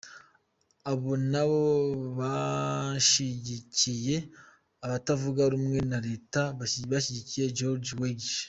Abo 0.91 1.11
nabo 1.31 1.61
bashigikiye 2.17 4.15
abatavuga 4.85 5.41
rumwe 5.53 5.79
na 5.89 5.97
reta 6.07 6.41
bashyigikiye 6.91 7.47
George 7.57 7.91
Weah. 7.99 8.31